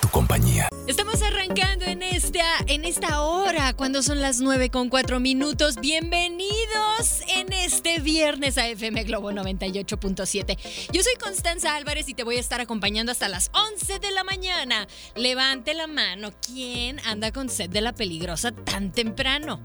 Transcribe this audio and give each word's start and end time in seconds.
Tu 0.00 0.08
compañía. 0.08 0.68
Estamos 0.86 1.22
arrancando 1.22 1.84
en 1.84 2.02
esta, 2.02 2.44
en 2.66 2.84
esta 2.84 3.22
hora, 3.22 3.74
cuando 3.74 4.02
son 4.02 4.20
las 4.20 4.40
9 4.40 4.70
con 4.70 4.88
4 4.88 5.18
minutos. 5.18 5.76
Bienvenidos 5.80 7.22
en 7.26 7.52
este 7.52 7.98
viernes 7.98 8.58
a 8.58 8.68
FM 8.68 9.04
Globo 9.04 9.32
98.7. 9.32 10.56
Yo 10.92 11.02
soy 11.02 11.14
Constanza 11.20 11.74
Álvarez 11.74 12.08
y 12.08 12.14
te 12.14 12.22
voy 12.22 12.36
a 12.36 12.40
estar 12.40 12.60
acompañando 12.60 13.10
hasta 13.10 13.28
las 13.28 13.50
11 13.52 13.98
de 13.98 14.10
la 14.12 14.22
mañana. 14.22 14.86
Levante 15.16 15.74
la 15.74 15.88
mano. 15.88 16.30
¿Quién 16.46 17.00
anda 17.00 17.32
con 17.32 17.48
sed 17.48 17.68
de 17.68 17.80
la 17.80 17.92
peligrosa 17.92 18.52
tan 18.52 18.92
temprano? 18.92 19.60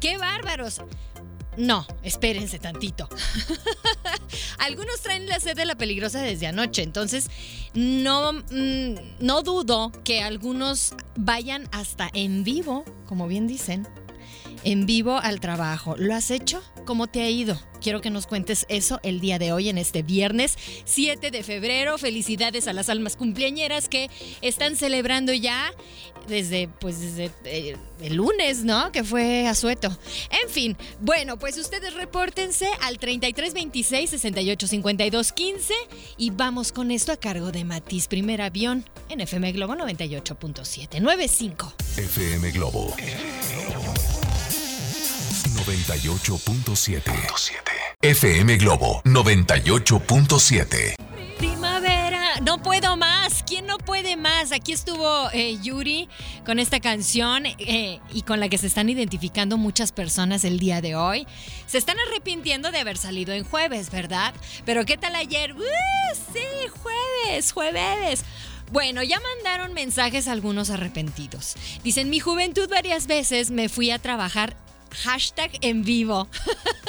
¡Qué 0.00 0.16
bárbaros! 0.16 0.80
No, 1.56 1.86
espérense 2.02 2.58
tantito. 2.58 3.08
Algunos 4.58 5.00
traen 5.00 5.26
la 5.26 5.40
sed 5.40 5.56
de 5.56 5.64
la 5.64 5.76
peligrosa 5.76 6.20
desde 6.20 6.46
anoche, 6.46 6.82
entonces 6.82 7.30
no, 7.74 8.32
mm, 8.32 8.94
no 9.20 9.42
dudo 9.42 9.92
que 10.04 10.22
algunos 10.22 10.94
vayan 11.16 11.68
hasta 11.72 12.10
en 12.12 12.44
vivo, 12.44 12.84
como 13.06 13.26
bien 13.26 13.46
dicen, 13.46 13.88
en 14.64 14.86
vivo 14.86 15.18
al 15.18 15.40
trabajo. 15.40 15.94
¿Lo 15.98 16.14
has 16.14 16.30
hecho? 16.30 16.62
¿Cómo 16.84 17.06
te 17.06 17.22
ha 17.22 17.30
ido? 17.30 17.58
Quiero 17.80 18.00
que 18.00 18.10
nos 18.10 18.26
cuentes 18.26 18.66
eso 18.68 19.00
el 19.02 19.20
día 19.20 19.38
de 19.38 19.52
hoy, 19.52 19.68
en 19.68 19.78
este 19.78 20.02
viernes 20.02 20.56
7 20.84 21.30
de 21.30 21.42
febrero. 21.42 21.98
Felicidades 21.98 22.68
a 22.68 22.72
las 22.72 22.88
almas 22.88 23.16
cumpleañeras 23.16 23.88
que 23.88 24.10
están 24.40 24.76
celebrando 24.76 25.32
ya 25.32 25.72
desde, 26.26 26.68
pues, 26.68 27.00
desde 27.00 27.30
eh, 27.44 27.76
el 28.00 28.16
lunes, 28.16 28.64
¿no? 28.64 28.90
Que 28.92 29.04
fue 29.04 29.46
a 29.46 29.54
sueto. 29.54 29.96
En 30.42 30.48
fin, 30.48 30.76
bueno, 31.00 31.38
pues 31.38 31.56
ustedes 31.58 31.94
repórtense 31.94 32.68
al 32.82 32.98
3326 32.98 34.10
6852 34.10 35.32
15 35.32 35.74
y 36.16 36.30
vamos 36.30 36.72
con 36.72 36.90
esto 36.90 37.12
a 37.12 37.16
cargo 37.16 37.52
de 37.52 37.64
Matiz, 37.64 38.08
primer 38.08 38.42
avión 38.42 38.84
en 39.08 39.20
FM 39.20 39.52
Globo 39.52 39.74
98.7 39.74 41.00
95. 41.00 41.74
FM 41.96 42.50
Globo 42.50 42.94
98.7. 45.66 47.02
FM 48.00 48.56
Globo 48.56 49.02
98.7. 49.04 50.94
Primavera, 51.38 52.38
no 52.40 52.62
puedo 52.62 52.96
más. 52.96 53.42
¿Quién 53.42 53.66
no 53.66 53.78
puede 53.78 54.14
más? 54.14 54.52
Aquí 54.52 54.72
estuvo 54.72 55.28
eh, 55.32 55.58
Yuri 55.60 56.08
con 56.44 56.60
esta 56.60 56.78
canción 56.78 57.46
eh, 57.46 57.98
y 58.12 58.22
con 58.22 58.38
la 58.38 58.48
que 58.48 58.58
se 58.58 58.68
están 58.68 58.88
identificando 58.90 59.58
muchas 59.58 59.90
personas 59.90 60.44
el 60.44 60.60
día 60.60 60.80
de 60.80 60.94
hoy. 60.94 61.26
Se 61.66 61.78
están 61.78 61.96
arrepintiendo 61.98 62.70
de 62.70 62.78
haber 62.78 62.96
salido 62.96 63.34
en 63.34 63.42
jueves, 63.42 63.90
¿verdad? 63.90 64.34
Pero 64.64 64.84
¿qué 64.84 64.96
tal 64.96 65.16
ayer? 65.16 65.52
¡Uh! 65.52 65.64
sí, 66.32 66.44
jueves, 66.80 67.50
jueves. 67.50 68.24
Bueno, 68.70 69.02
ya 69.02 69.18
mandaron 69.34 69.74
mensajes 69.74 70.28
algunos 70.28 70.70
arrepentidos. 70.70 71.56
Dicen, 71.82 72.08
mi 72.08 72.20
juventud 72.20 72.68
varias 72.68 73.08
veces 73.08 73.50
me 73.50 73.68
fui 73.68 73.90
a 73.90 73.98
trabajar 73.98 74.56
hashtag 74.96 75.50
en 75.60 75.84
vivo. 75.84 76.28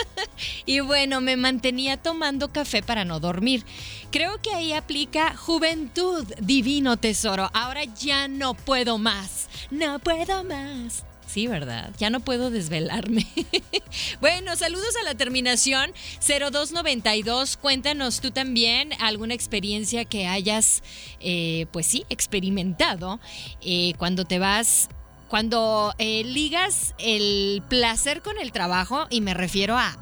y 0.66 0.80
bueno, 0.80 1.22
me 1.22 1.38
mantenía 1.38 1.98
tomando 1.98 2.52
café 2.52 2.82
para 2.82 3.06
no 3.06 3.20
dormir. 3.20 3.64
Creo 4.12 4.42
que 4.42 4.54
ahí 4.54 4.74
aplica 4.74 5.36
juventud, 5.36 6.26
divino 6.40 6.98
tesoro. 6.98 7.50
Ahora 7.54 7.84
ya 7.84 8.28
no 8.28 8.54
puedo 8.54 8.98
más. 8.98 9.50
No 9.70 10.00
puedo 10.00 10.44
más. 10.44 11.04
Sí, 11.28 11.46
¿verdad? 11.46 11.94
Ya 12.00 12.10
no 12.10 12.22
puedo 12.22 12.50
desvelarme. 12.50 13.28
bueno, 14.22 14.56
saludos 14.56 14.96
a 15.02 15.04
la 15.04 15.14
terminación 15.14 15.92
0292. 16.26 17.58
Cuéntanos 17.58 18.22
tú 18.22 18.32
también 18.32 18.94
alguna 19.02 19.34
experiencia 19.34 20.06
que 20.06 20.26
hayas, 20.26 20.84
eh, 21.20 21.66
pues 21.74 21.86
sí, 21.86 22.06
experimentado 22.10 23.20
eh, 23.62 23.94
cuando 23.98 24.24
te 24.24 24.40
vas 24.40 24.90
cuando 25.28 25.94
eh, 25.98 26.24
ligas 26.24 26.96
el 26.98 27.62
placer 27.70 28.22
con 28.22 28.38
el 28.40 28.52
trabajo, 28.52 29.08
y 29.10 29.22
me 29.22 29.34
refiero 29.34 29.78
a 29.78 29.98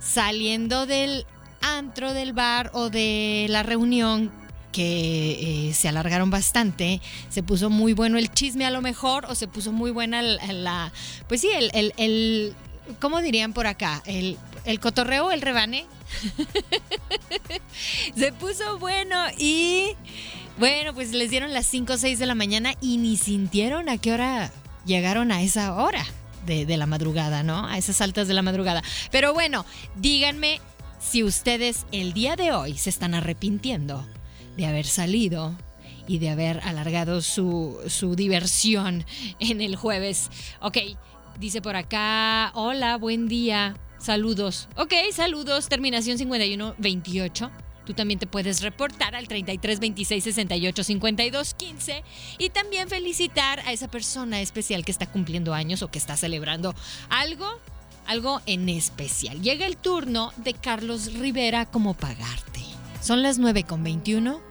saliendo 0.00 0.86
del 0.86 1.26
antro, 1.60 2.12
del 2.14 2.32
bar 2.32 2.70
o 2.72 2.90
de 2.90 3.46
la 3.48 3.62
reunión 3.62 4.30
que 4.72 5.68
eh, 5.68 5.74
se 5.74 5.88
alargaron 5.88 6.30
bastante, 6.30 7.00
se 7.30 7.42
puso 7.42 7.70
muy 7.70 7.94
bueno 7.94 8.18
el 8.18 8.30
chisme 8.32 8.64
a 8.66 8.70
lo 8.70 8.82
mejor, 8.82 9.26
o 9.28 9.34
se 9.34 9.48
puso 9.48 9.72
muy 9.72 9.90
buena 9.90 10.22
la, 10.22 10.92
pues 11.26 11.40
sí, 11.40 11.48
el, 11.52 11.70
el, 11.74 11.94
el 11.96 12.54
¿cómo 13.00 13.20
dirían 13.20 13.52
por 13.52 13.66
acá? 13.66 14.02
El, 14.06 14.36
el 14.64 14.80
cotorreo, 14.80 15.32
el 15.32 15.42
rebane. 15.42 15.86
se 18.16 18.32
puso 18.32 18.78
bueno 18.78 19.16
y 19.36 19.94
bueno, 20.58 20.94
pues 20.94 21.12
les 21.12 21.30
dieron 21.30 21.52
las 21.52 21.66
5 21.66 21.92
o 21.92 21.96
6 21.98 22.18
de 22.18 22.26
la 22.26 22.34
mañana 22.34 22.74
y 22.80 22.96
ni 22.96 23.16
sintieron 23.16 23.88
a 23.88 23.98
qué 23.98 24.12
hora 24.12 24.50
llegaron 24.88 25.30
a 25.30 25.42
esa 25.42 25.76
hora 25.76 26.04
de, 26.46 26.76
la 26.76 26.86
madrugada, 26.86 27.42
¿no? 27.42 27.66
A 27.66 27.76
esas 27.76 28.00
altas 28.00 28.26
de 28.26 28.34
la 28.34 28.42
madrugada. 28.42 28.82
Pero 29.12 29.34
bueno, 29.34 29.66
díganme 29.96 30.60
si 30.98 31.22
ustedes 31.22 31.86
el 31.92 32.14
día 32.14 32.34
de 32.34 32.52
hoy 32.52 32.76
se 32.76 32.90
están 32.90 33.14
arrepintiendo 33.14 34.04
de 34.56 34.66
haber 34.66 34.86
salido 34.86 35.54
y 36.08 36.18
de 36.18 36.30
haber 36.30 36.60
alargado 36.60 37.20
su, 37.20 37.78
su 37.86 38.16
diversión 38.16 39.04
en 39.38 39.60
el 39.60 39.76
jueves. 39.76 40.30
Ok, 40.60 40.78
dice 41.38 41.60
por 41.60 41.76
acá, 41.76 42.50
hola, 42.54 42.96
buen 42.96 43.28
día, 43.28 43.76
saludos. 43.98 44.68
Ok, 44.76 44.94
saludos, 45.12 45.68
terminación 45.68 46.16
5128. 46.16 47.50
Tú 47.88 47.94
también 47.94 48.20
te 48.20 48.26
puedes 48.26 48.60
reportar 48.60 49.14
al 49.14 49.28
33 49.28 49.80
26 49.80 50.24
68 50.24 50.84
52 50.84 51.54
15 51.54 52.04
y 52.36 52.50
también 52.50 52.86
felicitar 52.86 53.60
a 53.60 53.72
esa 53.72 53.88
persona 53.88 54.42
especial 54.42 54.84
que 54.84 54.92
está 54.92 55.06
cumpliendo 55.06 55.54
años 55.54 55.80
o 55.80 55.90
que 55.90 55.98
está 55.98 56.14
celebrando 56.18 56.74
algo, 57.08 57.46
algo 58.04 58.42
en 58.44 58.68
especial. 58.68 59.40
Llega 59.40 59.64
el 59.64 59.78
turno 59.78 60.34
de 60.36 60.52
Carlos 60.52 61.14
Rivera 61.14 61.64
como 61.64 61.94
pagarte. 61.94 62.60
Son 63.00 63.22
las 63.22 63.38
9 63.38 63.64
con 63.64 63.82
21 63.82 64.42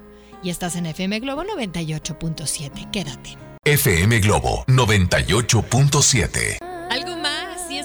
y 0.41 0.49
estás 0.49 0.75
en 0.75 0.87
FM 0.87 1.19
Globo 1.19 1.43
98.7. 1.43 2.89
Quédate. 2.89 3.37
FM 3.65 4.19
Globo 4.19 4.65
98.7. 4.65 6.57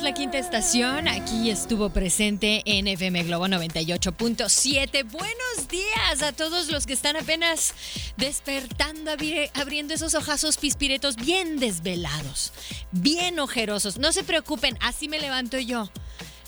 la 0.03 0.15
quinta 0.15 0.39
estación, 0.39 1.07
aquí 1.07 1.49
estuvo 1.49 1.91
presente 1.91 2.63
en 2.67 2.89
FM 2.89 3.23
Globo 3.23 3.47
98.7. 3.47 5.09
Buenos 5.09 5.69
días 5.69 6.23
a 6.23 6.33
todos 6.33 6.73
los 6.73 6.87
que 6.87 6.93
están 6.93 7.17
apenas 7.17 7.73
despertando, 8.17 9.13
abriendo 9.55 9.95
esos 9.95 10.15
ojazos 10.15 10.57
pispiretos 10.57 11.15
bien 11.15 11.61
desvelados, 11.61 12.53
bien 12.91 13.39
ojerosos. 13.39 13.99
No 13.99 14.11
se 14.11 14.25
preocupen, 14.25 14.77
así 14.81 15.09
me 15.09 15.21
levanto 15.21 15.59
yo. 15.59 15.89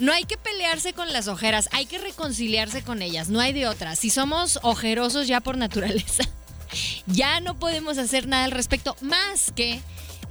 No 0.01 0.13
hay 0.13 0.25
que 0.25 0.37
pelearse 0.37 0.93
con 0.93 1.13
las 1.13 1.29
ojeras, 1.29 1.69
hay 1.71 1.87
que 1.87 1.99
reconciliarse 1.99 2.83
con 2.83 3.03
ellas, 3.03 3.29
no 3.29 3.39
hay 3.39 3.53
de 3.53 3.69
otra. 3.69 3.95
Si 3.95 4.11
somos 4.11 4.59
ojerosos 4.63 5.29
ya 5.29 5.41
por 5.41 5.57
naturaleza, 5.57 6.25
ya 7.07 7.39
no 7.39 7.57
podemos 7.57 7.99
hacer 7.99 8.27
nada 8.27 8.47
al 8.47 8.51
respecto, 8.51 8.97
más 9.01 9.53
que, 9.55 9.81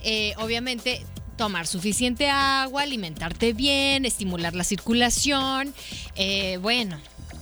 eh, 0.03 0.33
obviamente, 0.39 1.06
tomar 1.38 1.68
suficiente 1.68 2.30
agua, 2.30 2.83
alimentarte 2.83 3.53
bien, 3.53 4.06
estimular 4.06 4.56
la 4.56 4.63
circulación. 4.63 5.74
Eh, 6.15 6.57
bueno, 6.62 7.00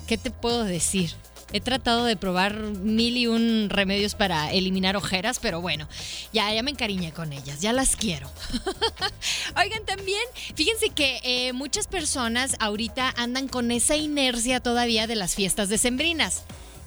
¿qué 0.07 0.17
te 0.17 0.31
puedo 0.31 0.63
decir? 0.63 1.11
He 1.53 1.59
tratado 1.59 2.05
de 2.05 2.15
probar 2.15 2.55
mil 2.61 3.17
y 3.17 3.27
un 3.27 3.69
remedios 3.69 4.15
para 4.15 4.53
eliminar 4.53 4.95
ojeras, 4.95 5.39
pero 5.39 5.59
bueno, 5.59 5.87
ya, 6.31 6.53
ya 6.53 6.63
me 6.63 6.71
encariñé 6.71 7.11
con 7.11 7.33
ellas, 7.33 7.59
ya 7.59 7.73
las 7.73 7.97
quiero. 7.97 8.31
Oigan, 9.61 9.85
también, 9.85 10.23
fíjense 10.55 10.91
que 10.91 11.19
eh, 11.23 11.51
muchas 11.51 11.87
personas 11.87 12.55
ahorita 12.59 13.13
andan 13.17 13.49
con 13.49 13.71
esa 13.71 13.97
inercia 13.97 14.61
todavía 14.61 15.07
de 15.07 15.15
las 15.15 15.35
fiestas 15.35 15.67
decembrinas. 15.67 16.43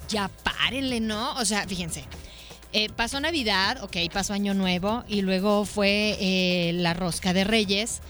Ya 0.09 0.29
párenle, 0.43 0.99
¿no? 0.99 1.35
O 1.35 1.45
sea, 1.45 1.67
fíjense. 1.67 2.05
Eh, 2.77 2.89
pasó 2.93 3.21
Navidad, 3.21 3.81
ok, 3.83 3.95
pasó 4.11 4.33
Año 4.33 4.53
Nuevo 4.53 5.05
y 5.07 5.21
luego 5.21 5.63
fue 5.63 6.17
eh, 6.19 6.73
la 6.73 6.93
rosca 6.93 7.31
de 7.31 7.45
Reyes 7.45 8.01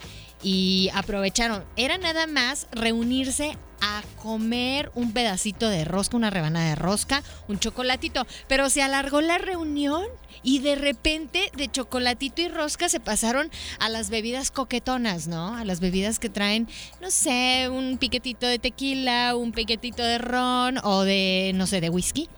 y 0.41 0.89
aprovecharon. 0.95 1.63
Era 1.75 1.99
nada 1.99 2.25
más 2.25 2.65
reunirse 2.71 3.59
a 3.79 4.01
comer 4.23 4.91
un 4.95 5.13
pedacito 5.13 5.69
de 5.69 5.85
rosca, 5.85 6.17
una 6.17 6.31
rebanada 6.31 6.69
de 6.69 6.75
rosca, 6.75 7.21
un 7.47 7.59
chocolatito. 7.59 8.25
Pero 8.47 8.71
se 8.71 8.81
alargó 8.81 9.21
la 9.21 9.37
reunión 9.37 10.03
y 10.41 10.59
de 10.59 10.73
repente 10.73 11.51
de 11.55 11.69
chocolatito 11.69 12.41
y 12.41 12.47
rosca 12.47 12.89
se 12.89 12.99
pasaron 12.99 13.51
a 13.77 13.89
las 13.89 14.09
bebidas 14.09 14.49
coquetonas, 14.49 15.27
¿no? 15.27 15.55
A 15.55 15.63
las 15.63 15.79
bebidas 15.79 16.17
que 16.17 16.29
traen, 16.29 16.67
no 17.01 17.11
sé, 17.11 17.69
un 17.69 17.99
piquetito 17.99 18.47
de 18.47 18.57
tequila, 18.57 19.35
un 19.35 19.51
piquetito 19.51 20.01
de 20.01 20.17
ron 20.17 20.79
o 20.83 21.03
de, 21.03 21.51
no 21.53 21.67
sé, 21.67 21.81
de 21.81 21.89
whisky. 21.91 22.29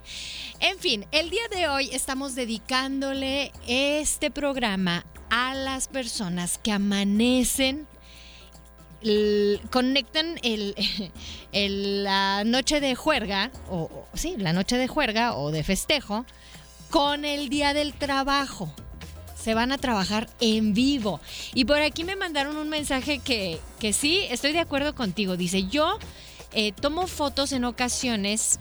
En 0.60 0.80
fin, 0.80 1.06
el 1.12 1.30
día 1.30 1.48
de 1.52 1.68
hoy 1.68 1.90
estamos 1.94 2.34
dedicándole 2.34 3.52
este 3.68 4.32
programa 4.32 5.06
a 5.30 5.54
las 5.54 5.88
personas 5.88 6.58
que 6.58 6.72
amanecen 6.72 7.88
conectan 9.72 10.40
el, 10.44 12.04
la 12.04 12.44
noche 12.44 12.80
de 12.80 12.96
juerga, 12.96 13.52
o, 13.70 14.08
sí, 14.14 14.36
la 14.38 14.54
noche 14.54 14.78
de 14.78 14.88
juerga 14.88 15.36
o 15.36 15.52
de 15.52 15.64
festejo, 15.64 16.26
con 16.90 17.26
el 17.26 17.50
día 17.50 17.74
del 17.74 17.94
trabajo. 17.94 18.74
Se 19.36 19.54
van 19.54 19.72
a 19.72 19.78
trabajar 19.78 20.28
en 20.42 20.74
vivo. 20.74 21.22
Y 21.54 21.66
por 21.66 21.78
aquí 21.78 22.04
me 22.04 22.16
mandaron 22.16 22.58
un 22.58 22.70
mensaje 22.70 23.20
que, 23.20 23.60
que 23.80 23.94
sí, 23.94 24.26
estoy 24.30 24.52
de 24.52 24.60
acuerdo 24.60 24.96
contigo. 24.96 25.38
Dice, 25.38 25.68
yo 25.68 26.00
eh, 26.54 26.72
tomo 26.74 27.08
fotos 27.08 27.52
en 27.52 27.64
ocasiones 27.64 28.60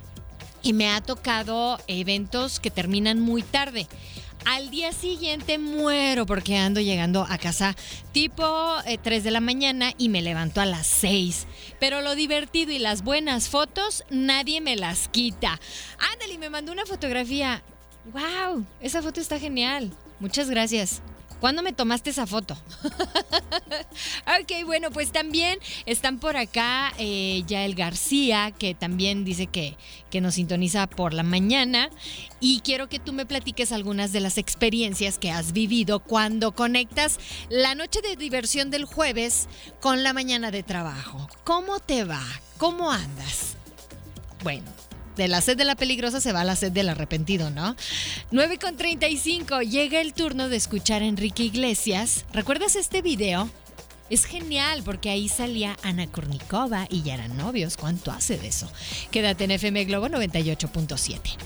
y 0.66 0.72
me 0.72 0.90
ha 0.90 1.00
tocado 1.00 1.78
eventos 1.86 2.58
que 2.58 2.72
terminan 2.72 3.20
muy 3.20 3.42
tarde. 3.42 3.86
Al 4.44 4.68
día 4.68 4.92
siguiente 4.92 5.58
muero 5.58 6.26
porque 6.26 6.56
ando 6.56 6.80
llegando 6.80 7.24
a 7.28 7.38
casa 7.38 7.76
tipo 8.10 8.74
3 8.84 9.06
eh, 9.06 9.22
de 9.22 9.30
la 9.30 9.38
mañana 9.40 9.92
y 9.96 10.08
me 10.08 10.22
levanto 10.22 10.60
a 10.60 10.66
las 10.66 10.88
6. 10.88 11.46
Pero 11.78 12.00
lo 12.00 12.16
divertido 12.16 12.72
y 12.72 12.80
las 12.80 13.04
buenas 13.04 13.48
fotos 13.48 14.02
nadie 14.10 14.60
me 14.60 14.74
las 14.74 15.06
quita. 15.06 15.60
Ándale, 16.12 16.36
me 16.36 16.50
mandó 16.50 16.72
una 16.72 16.84
fotografía. 16.84 17.62
¡Wow! 18.12 18.66
Esa 18.80 19.02
foto 19.02 19.20
está 19.20 19.38
genial. 19.38 19.92
Muchas 20.18 20.50
gracias. 20.50 21.00
¿Cuándo 21.40 21.62
me 21.62 21.72
tomaste 21.72 22.10
esa 22.10 22.26
foto? 22.26 22.56
ok, 24.40 24.64
bueno, 24.64 24.90
pues 24.90 25.12
también 25.12 25.58
están 25.84 26.18
por 26.18 26.36
acá 26.36 26.92
eh, 26.98 27.42
Yael 27.46 27.74
García, 27.74 28.52
que 28.52 28.74
también 28.74 29.24
dice 29.24 29.46
que, 29.46 29.76
que 30.10 30.20
nos 30.20 30.34
sintoniza 30.34 30.86
por 30.86 31.12
la 31.12 31.22
mañana. 31.22 31.90
Y 32.40 32.60
quiero 32.60 32.88
que 32.88 32.98
tú 32.98 33.12
me 33.12 33.26
platiques 33.26 33.72
algunas 33.72 34.12
de 34.12 34.20
las 34.20 34.38
experiencias 34.38 35.18
que 35.18 35.30
has 35.30 35.52
vivido 35.52 36.00
cuando 36.00 36.52
conectas 36.52 37.18
la 37.50 37.74
noche 37.74 38.00
de 38.02 38.16
diversión 38.16 38.70
del 38.70 38.84
jueves 38.84 39.48
con 39.80 40.02
la 40.02 40.12
mañana 40.12 40.50
de 40.50 40.62
trabajo. 40.62 41.28
¿Cómo 41.44 41.80
te 41.80 42.04
va? 42.04 42.22
¿Cómo 42.58 42.90
andas? 42.90 43.56
Bueno, 44.42 44.70
de 45.16 45.28
la 45.28 45.40
sed 45.40 45.56
de 45.56 45.64
la 45.64 45.74
peligrosa 45.74 46.20
se 46.20 46.32
va 46.32 46.42
a 46.42 46.44
la 46.44 46.56
sed 46.56 46.72
del 46.72 46.88
arrepentido, 46.88 47.50
¿no? 47.50 47.74
9 48.30 48.58
con 48.58 48.76
35, 48.76 49.62
llega 49.62 50.00
el 50.00 50.12
turno 50.12 50.48
de 50.48 50.56
escuchar 50.56 51.02
a 51.02 51.06
Enrique 51.06 51.42
Iglesias. 51.42 52.24
¿Recuerdas 52.32 52.76
este 52.76 53.02
video? 53.02 53.50
Es 54.08 54.24
genial 54.24 54.82
porque 54.84 55.10
ahí 55.10 55.28
salía 55.28 55.76
Ana 55.82 56.06
Kurnikova 56.06 56.86
y 56.90 57.02
ya 57.02 57.14
eran 57.14 57.36
novios. 57.36 57.76
¿Cuánto 57.76 58.12
hace 58.12 58.38
de 58.38 58.48
eso? 58.48 58.70
Quédate 59.10 59.44
en 59.44 59.52
FM 59.52 59.84
Globo 59.86 60.06
98.7. 60.06 61.36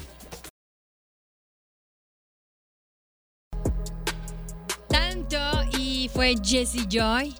Tanto 4.88 5.38
y 5.78 6.10
fue 6.12 6.34
Jesse 6.42 6.86
Joy 6.88 7.34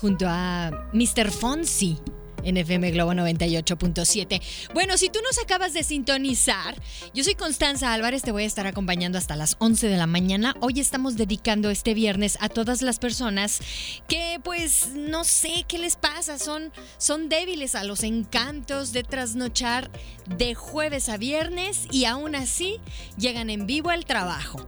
junto 0.00 0.26
a 0.28 0.90
Mr. 0.92 1.30
Fonsi 1.30 1.98
en 2.44 2.56
FM 2.56 2.90
Globo 2.92 3.12
98.7. 3.12 4.40
Bueno, 4.72 4.96
si 4.96 5.08
tú 5.08 5.18
nos 5.22 5.38
acabas 5.38 5.72
de 5.72 5.82
sintonizar, 5.82 6.80
yo 7.12 7.24
soy 7.24 7.34
Constanza 7.34 7.92
Álvarez, 7.92 8.22
te 8.22 8.32
voy 8.32 8.44
a 8.44 8.46
estar 8.46 8.66
acompañando 8.66 9.18
hasta 9.18 9.36
las 9.36 9.56
11 9.58 9.88
de 9.88 9.96
la 9.96 10.06
mañana. 10.06 10.54
Hoy 10.60 10.80
estamos 10.80 11.16
dedicando 11.16 11.70
este 11.70 11.94
viernes 11.94 12.38
a 12.40 12.48
todas 12.48 12.82
las 12.82 12.98
personas 12.98 13.60
que 14.08 14.40
pues 14.42 14.90
no 14.94 15.24
sé 15.24 15.64
qué 15.66 15.78
les 15.78 15.96
pasa, 15.96 16.38
son, 16.38 16.72
son 16.98 17.28
débiles 17.28 17.74
a 17.74 17.84
los 17.84 18.02
encantos 18.02 18.92
de 18.92 19.02
trasnochar 19.02 19.90
de 20.26 20.54
jueves 20.54 21.08
a 21.08 21.16
viernes 21.16 21.86
y 21.90 22.04
aún 22.04 22.34
así 22.34 22.80
llegan 23.16 23.50
en 23.50 23.66
vivo 23.66 23.90
al 23.90 24.04
trabajo. 24.04 24.66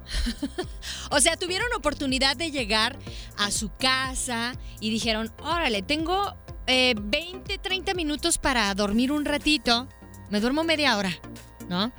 o 1.11 1.21
sea, 1.21 1.37
tuvieron 1.37 1.69
oportunidad 1.77 2.37
de 2.37 2.51
llegar 2.51 2.99
a 3.37 3.51
su 3.51 3.71
casa 3.71 4.55
y 4.81 4.91
dijeron, 4.91 5.33
órale, 5.39 5.83
tengo 5.83 6.35
20, 6.67 7.55
eh, 7.55 7.59
30 7.59 7.95
minutos 7.95 8.39
para 8.39 8.75
dormir 8.75 9.13
un 9.13 9.25
ratito. 9.25 9.89
Me 10.31 10.41
duermo 10.41 10.65
media 10.65 10.97
hora, 10.97 11.13
¿no? 11.69 11.93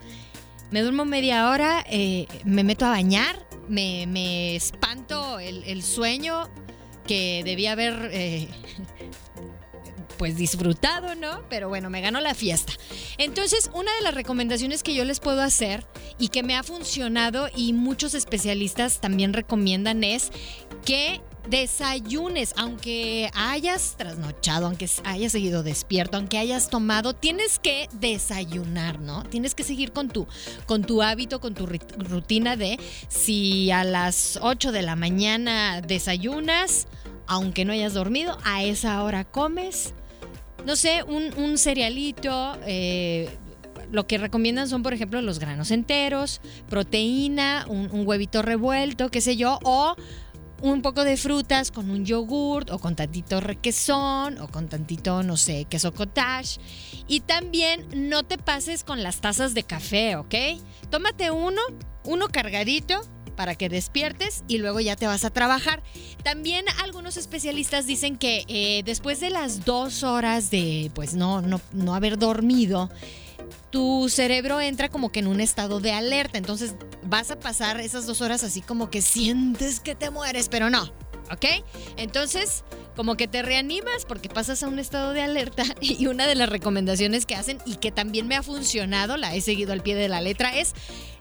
Me 0.71 0.81
duermo 0.81 1.05
media 1.05 1.49
hora, 1.49 1.85
eh, 1.89 2.27
me 2.43 2.63
meto 2.63 2.85
a 2.85 2.89
bañar, 2.89 3.47
me, 3.69 4.55
espanto 4.55 5.39
el, 5.39 5.81
sueño 5.81 6.49
que 7.05 7.41
debía 7.45 7.71
haber 7.71 8.09
eh, 8.11 8.49
pues 10.17 10.35
disfrutado, 10.35 11.15
¿no? 11.15 11.43
Pero 11.49 11.69
bueno, 11.69 11.89
me 11.89 12.01
ganó 12.01 12.19
la 12.19 12.33
fiesta. 12.33 12.73
Entonces, 13.17 13.69
una 13.73 13.93
de 13.95 14.01
las 14.01 14.13
recomendaciones 14.13 14.83
que 14.83 14.93
yo 14.93 15.05
les 15.05 15.21
puedo 15.21 15.41
hacer 15.41 15.85
y 16.19 16.29
que 16.29 16.43
me 16.43 16.55
ha 16.55 16.63
funcionado 16.63 17.49
y 17.55 17.71
muchos 17.73 18.13
especialistas 18.13 18.99
también 18.99 19.33
recomiendan 19.33 20.03
es 20.03 20.31
que 20.85 21.21
desayunes, 21.49 22.53
aunque 22.57 23.29
hayas 23.33 23.95
trasnochado, 23.97 24.67
aunque 24.67 24.89
hayas 25.03 25.31
seguido 25.31 25.63
despierto, 25.63 26.17
aunque 26.17 26.37
hayas 26.37 26.69
tomado, 26.69 27.13
tienes 27.13 27.59
que 27.59 27.87
desayunar, 27.93 28.99
¿no? 28.99 29.23
Tienes 29.23 29.55
que 29.55 29.63
seguir 29.63 29.91
con 29.91 30.09
tu, 30.09 30.27
con 30.65 30.83
tu 30.83 31.01
hábito, 31.01 31.39
con 31.39 31.53
tu 31.53 31.65
rutina 31.65 32.55
de 32.55 32.79
si 33.07 33.71
a 33.71 33.83
las 33.83 34.39
8 34.41 34.71
de 34.71 34.81
la 34.81 34.95
mañana 34.95 35.81
desayunas, 35.81 36.87
aunque 37.27 37.65
no 37.65 37.73
hayas 37.73 37.93
dormido, 37.93 38.37
a 38.43 38.63
esa 38.63 39.03
hora 39.03 39.23
comes, 39.23 39.93
no 40.65 40.75
sé, 40.75 41.03
un, 41.03 41.57
cerealito, 41.57 42.57
eh, 42.65 43.29
lo 43.91 44.05
que 44.05 44.17
recomiendan 44.17 44.67
son, 44.67 44.83
por 44.83 44.93
ejemplo, 44.93 45.21
los 45.21 45.39
granos 45.39 45.71
enteros, 45.71 46.41
proteína, 46.69 47.65
un, 47.69 47.89
un, 47.91 48.05
huevito 48.05 48.41
revuelto, 48.41 49.09
qué 49.09 49.21
sé 49.21 49.37
yo, 49.37 49.59
o 49.63 49.95
un 50.61 50.81
poco 50.81 51.03
de 51.03 51.17
frutas 51.17 51.71
con 51.71 51.89
un 51.89 52.05
yogurt 52.05 52.71
o 52.71 52.79
con 52.79 52.95
tantito 52.95 53.39
requesón 53.39 54.39
o 54.39 54.47
con 54.47 54.67
tantito, 54.67 55.23
no 55.23 55.37
sé, 55.37 55.65
queso 55.65 55.93
cottage. 55.93 56.59
Y 57.07 57.21
también 57.21 57.85
no 57.93 58.23
te 58.23 58.37
pases 58.37 58.83
con 58.83 59.03
las 59.03 59.21
tazas 59.21 59.53
de 59.53 59.63
café, 59.63 60.15
¿ok? 60.15 60.35
Tómate 60.89 61.31
uno, 61.31 61.61
uno 62.03 62.27
cargadito 62.27 63.01
para 63.35 63.55
que 63.55 63.69
despiertes 63.69 64.43
y 64.47 64.57
luego 64.57 64.79
ya 64.81 64.95
te 64.95 65.07
vas 65.07 65.23
a 65.23 65.29
trabajar. 65.29 65.83
También 66.23 66.65
algunos 66.83 67.15
especialistas 67.15 67.85
dicen 67.85 68.17
que 68.17 68.43
eh, 68.47 68.81
después 68.83 69.19
de 69.19 69.29
las 69.29 69.63
dos 69.63 70.03
horas 70.03 70.49
de, 70.49 70.91
pues 70.93 71.13
no, 71.13 71.41
no, 71.41 71.61
no 71.71 71.95
haber 71.95 72.17
dormido, 72.17 72.89
tu 73.69 74.09
cerebro 74.09 74.61
entra 74.61 74.89
como 74.89 75.11
que 75.11 75.19
en 75.19 75.27
un 75.27 75.41
estado 75.41 75.79
de 75.79 75.91
alerta. 75.91 76.37
Entonces 76.37 76.75
vas 77.03 77.31
a 77.31 77.39
pasar 77.39 77.79
esas 77.79 78.05
dos 78.05 78.21
horas 78.21 78.43
así 78.43 78.61
como 78.61 78.89
que 78.89 79.01
sientes 79.01 79.79
que 79.79 79.95
te 79.95 80.09
mueres, 80.09 80.49
pero 80.49 80.69
no. 80.69 80.91
¿Ok? 81.29 81.45
Entonces, 81.97 82.63
como 82.95 83.15
que 83.15 83.27
te 83.27 83.41
reanimas 83.41 84.05
porque 84.05 84.29
pasas 84.29 84.63
a 84.63 84.67
un 84.67 84.79
estado 84.79 85.11
de 85.11 85.21
alerta 85.21 85.63
y 85.81 86.07
una 86.07 86.25
de 86.25 86.35
las 86.35 86.49
recomendaciones 86.49 87.25
que 87.25 87.35
hacen 87.35 87.59
y 87.65 87.75
que 87.75 87.91
también 87.91 88.27
me 88.27 88.35
ha 88.35 88.43
funcionado, 88.43 89.17
la 89.17 89.35
he 89.35 89.41
seguido 89.41 89.73
al 89.73 89.83
pie 89.83 89.95
de 89.95 90.07
la 90.07 90.21
letra, 90.21 90.57
es 90.57 90.73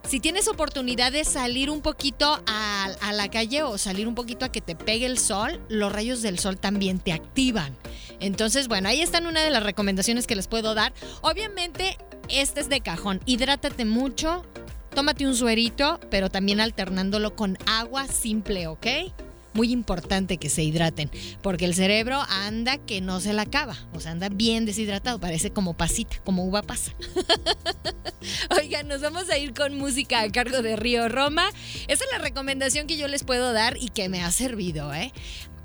si 0.06 0.20
tienes 0.20 0.46
oportunidad 0.46 1.10
de 1.10 1.24
salir 1.24 1.68
un 1.68 1.82
poquito 1.82 2.40
a, 2.46 2.84
a, 3.00 3.12
la 3.12 3.28
calle 3.28 3.64
o 3.64 3.76
salir 3.76 4.06
un 4.06 4.14
poquito 4.14 4.44
a 4.44 4.52
que 4.52 4.60
te 4.60 4.76
pegue 4.76 5.04
el 5.04 5.18
sol, 5.18 5.60
los 5.68 5.92
rayos 5.92 6.22
del 6.22 6.38
sol 6.38 6.56
también 6.56 7.00
te 7.00 7.12
activan. 7.12 7.76
Entonces, 8.20 8.68
bueno, 8.68 8.88
ahí 8.88 9.02
están 9.02 9.26
una 9.26 9.42
de 9.42 9.50
las 9.50 9.62
recomendaciones 9.62 10.26
que 10.26 10.36
les 10.36 10.48
puedo 10.48 10.74
dar. 10.74 10.92
Obviamente, 11.22 11.96
este 12.28 12.60
es 12.60 12.68
de 12.68 12.80
cajón. 12.80 13.20
Hidrátate 13.26 13.84
mucho, 13.84 14.44
tómate 14.94 15.26
un 15.26 15.34
suerito, 15.34 16.00
pero 16.10 16.30
también 16.30 16.60
alternándolo 16.60 17.36
con 17.36 17.58
agua 17.66 18.06
simple, 18.06 18.66
¿ok? 18.66 18.86
Muy 19.56 19.72
importante 19.72 20.36
que 20.36 20.50
se 20.50 20.62
hidraten, 20.62 21.10
porque 21.42 21.64
el 21.64 21.74
cerebro 21.74 22.22
anda 22.28 22.76
que 22.78 23.00
no 23.00 23.20
se 23.20 23.32
la 23.32 23.42
acaba, 23.42 23.76
o 23.92 24.00
sea, 24.00 24.12
anda 24.12 24.28
bien 24.28 24.66
deshidratado, 24.66 25.18
parece 25.18 25.50
como 25.50 25.74
pasita, 25.74 26.18
como 26.24 26.44
uva 26.44 26.62
pasa. 26.62 26.92
Oigan, 28.60 28.86
nos 28.86 29.00
vamos 29.00 29.28
a 29.30 29.38
ir 29.38 29.54
con 29.54 29.76
música 29.78 30.20
a 30.20 30.30
cargo 30.30 30.62
de 30.62 30.76
Río 30.76 31.08
Roma. 31.08 31.48
Esa 31.88 32.04
es 32.04 32.10
la 32.12 32.18
recomendación 32.18 32.86
que 32.86 32.96
yo 32.96 33.08
les 33.08 33.24
puedo 33.24 33.52
dar 33.52 33.76
y 33.80 33.88
que 33.88 34.08
me 34.08 34.22
ha 34.22 34.30
servido, 34.30 34.92
¿eh? 34.94 35.12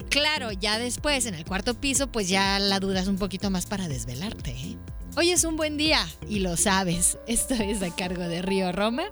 Claro, 0.10 0.52
ya 0.52 0.80
después 0.80 1.26
en 1.26 1.36
el 1.36 1.46
cuarto 1.46 1.74
piso, 1.74 2.12
pues 2.12 2.30
ya 2.30 2.60
la 2.60 2.80
dudas 2.80 3.08
un 3.08 3.18
poquito 3.18 3.50
más 3.50 3.66
para 3.66 3.88
desvelarte, 3.88 4.52
¿eh? 4.52 4.78
Hoy 5.18 5.32
es 5.32 5.44
un 5.44 5.58
buen 5.58 5.76
día 5.76 6.08
y 6.30 6.40
lo 6.40 6.56
sabes. 6.56 7.18
Esto 7.28 7.54
es 7.56 7.82
a 7.82 7.94
cargo 7.94 8.24
de 8.24 8.42
Río 8.42 8.72
Roma 8.72 9.04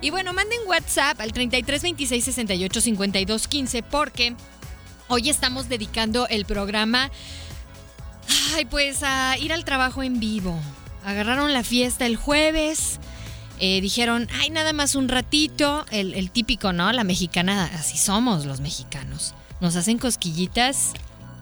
Y 0.00 0.10
bueno, 0.10 0.32
manden 0.32 0.60
WhatsApp 0.66 1.20
al 1.20 1.32
33 1.32 1.82
26 1.82 2.24
68 2.24 2.80
52 2.80 3.48
15 3.48 3.82
porque 3.82 4.36
hoy 5.08 5.28
estamos 5.28 5.68
dedicando 5.68 6.28
el 6.28 6.44
programa 6.44 7.10
ay, 8.54 8.64
pues 8.64 9.02
a 9.02 9.36
ir 9.38 9.52
al 9.52 9.64
trabajo 9.64 10.02
en 10.02 10.20
vivo. 10.20 10.58
Agarraron 11.04 11.52
la 11.52 11.62
fiesta 11.62 12.06
el 12.06 12.16
jueves 12.16 12.98
eh, 13.58 13.80
dijeron, 13.80 14.28
ay, 14.38 14.50
nada 14.50 14.72
más 14.72 14.94
un 14.94 15.08
ratito, 15.08 15.86
el, 15.90 16.30
típico, 16.30 16.72
¿no? 16.72 16.92
La 16.92 17.04
mexicana, 17.04 17.70
así 17.74 17.96
somos 17.96 18.44
los 18.44 18.60
mexicanos. 18.60 19.34
Nos 19.60 19.76
hacen 19.76 19.98
cosquillitas 19.98 20.92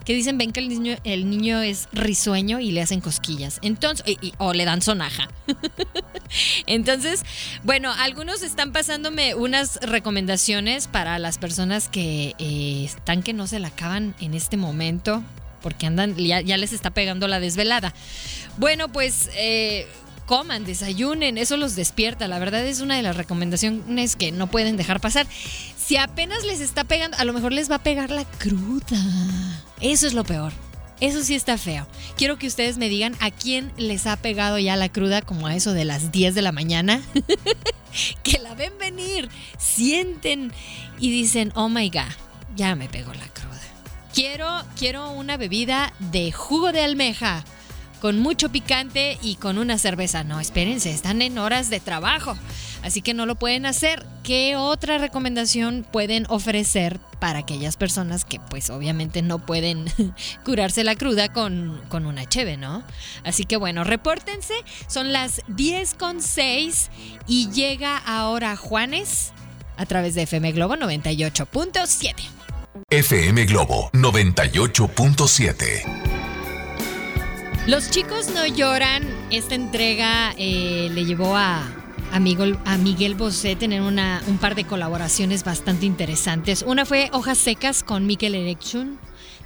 que 0.05 0.13
dicen, 0.13 0.37
ven 0.37 0.51
que 0.51 0.59
el 0.59 0.69
niño, 0.69 0.95
el 1.03 1.29
niño 1.29 1.61
es 1.61 1.89
risueño 1.91 2.59
y 2.59 2.71
le 2.71 2.81
hacen 2.81 3.01
cosquillas. 3.01 3.59
Entonces, 3.63 4.05
o 4.37 4.53
le 4.53 4.63
dan 4.63 4.83
sonaja. 4.83 5.29
Entonces, 6.67 7.23
bueno, 7.63 7.91
algunos 7.91 8.43
están 8.43 8.71
pasándome 8.71 9.33
unas 9.33 9.77
recomendaciones 9.81 10.87
para 10.87 11.17
las 11.17 11.39
personas 11.39 11.89
que 11.89 12.35
eh, 12.37 12.83
están 12.85 13.23
que 13.23 13.33
no 13.33 13.47
se 13.47 13.59
la 13.59 13.69
acaban 13.69 14.13
en 14.21 14.35
este 14.35 14.57
momento, 14.57 15.23
porque 15.63 15.87
andan, 15.87 16.15
ya, 16.15 16.41
les 16.57 16.71
está 16.71 16.91
pegando 16.91 17.27
la 17.27 17.39
desvelada. 17.39 17.93
Bueno, 18.57 18.87
pues... 18.89 19.29
Eh, 19.35 19.87
coman, 20.25 20.65
desayunen, 20.65 21.37
eso 21.37 21.55
los 21.55 21.75
despierta. 21.75 22.27
La 22.27 22.39
verdad 22.39 22.65
es 22.65 22.81
una 22.81 22.95
de 22.95 23.03
las 23.03 23.15
recomendaciones 23.15 24.15
que 24.15 24.31
no 24.31 24.47
pueden 24.47 24.75
dejar 24.75 24.99
pasar. 24.99 25.27
Si 25.85 25.97
apenas 25.97 26.43
les 26.43 26.61
está 26.61 26.83
pegando, 26.83 27.15
a 27.17 27.25
lo 27.25 27.33
mejor 27.33 27.53
les 27.53 27.69
va 27.69 27.75
a 27.75 27.83
pegar 27.83 28.09
la 28.09 28.25
cruda. 28.25 28.97
Eso 29.81 30.07
es 30.07 30.15
lo 30.15 30.23
peor. 30.23 30.51
Eso 30.99 31.23
sí 31.23 31.35
está 31.35 31.59
feo. 31.59 31.85
Quiero 32.17 32.39
que 32.39 32.47
ustedes 32.47 32.79
me 32.79 32.89
digan 32.89 33.15
a 33.19 33.29
quién 33.29 33.71
les 33.77 34.07
ha 34.07 34.17
pegado 34.17 34.57
ya 34.57 34.75
la 34.77 34.89
cruda 34.89 35.21
como 35.21 35.45
a 35.45 35.55
eso 35.55 35.73
de 35.73 35.85
las 35.85 36.11
10 36.11 36.33
de 36.33 36.41
la 36.41 36.51
mañana. 36.51 37.03
que 38.23 38.39
la 38.39 38.55
ven 38.55 38.73
venir, 38.79 39.29
sienten 39.59 40.51
y 40.97 41.11
dicen, 41.11 41.51
oh 41.53 41.69
my 41.69 41.89
god, 41.89 42.11
ya 42.55 42.75
me 42.75 42.89
pegó 42.89 43.13
la 43.13 43.27
cruda. 43.27 43.61
Quiero, 44.11 44.63
quiero 44.79 45.11
una 45.11 45.37
bebida 45.37 45.93
de 45.99 46.31
jugo 46.31 46.71
de 46.71 46.81
almeja 46.81 47.43
con 48.05 48.19
mucho 48.19 48.49
picante 48.49 49.17
y 49.23 49.37
con 49.37 49.57
una 49.57 49.79
cerveza. 49.79 50.23
No, 50.23 50.39
espérense, 50.39 50.91
están 50.91 51.23
en 51.23 51.39
horas 51.39 51.71
de 51.71 51.79
trabajo, 51.79 52.37
así 52.83 53.01
que 53.01 53.15
no 53.15 53.25
lo 53.25 53.33
pueden 53.33 53.65
hacer. 53.65 54.05
¿Qué 54.21 54.55
otra 54.55 54.99
recomendación 54.99 55.83
pueden 55.91 56.27
ofrecer 56.29 56.99
para 57.19 57.39
aquellas 57.39 57.77
personas 57.77 58.23
que 58.23 58.39
pues 58.39 58.69
obviamente 58.69 59.23
no 59.23 59.43
pueden 59.43 59.85
curarse 60.45 60.83
la 60.83 60.93
cruda 60.93 61.33
con, 61.33 61.81
con 61.89 62.05
una 62.05 62.29
cheve, 62.29 62.57
¿no? 62.57 62.83
Así 63.23 63.45
que 63.45 63.57
bueno, 63.57 63.83
repórtense, 63.83 64.53
son 64.85 65.11
las 65.11 65.41
10 65.47 65.95
con 65.95 66.21
6 66.21 66.91
y 67.25 67.49
llega 67.49 67.97
ahora 67.97 68.55
Juanes 68.55 69.33
a 69.77 69.87
través 69.87 70.13
de 70.13 70.21
FM 70.21 70.51
Globo 70.51 70.75
98.7. 70.75 72.13
FM 72.91 73.45
Globo 73.45 73.89
98.7. 73.93 76.14
Los 77.67 77.89
chicos 77.89 78.29
no 78.29 78.45
lloran. 78.45 79.03
Esta 79.31 79.55
entrega 79.55 80.35
eh, 80.37 80.87
le 80.93 81.03
llevó 81.03 81.35
a, 81.35 81.67
a, 82.11 82.19
Miguel, 82.19 82.59
a 82.63 82.77
Miguel 82.77 83.15
Bosé 83.15 83.55
tener 83.55 83.81
una, 83.81 84.21
un 84.27 84.37
par 84.37 84.53
de 84.53 84.65
colaboraciones 84.65 85.43
bastante 85.43 85.87
interesantes. 85.87 86.61
Una 86.61 86.85
fue 86.85 87.09
Hojas 87.11 87.39
Secas 87.39 87.83
con 87.83 88.05
Mikel 88.05 88.35
Erection 88.35 88.99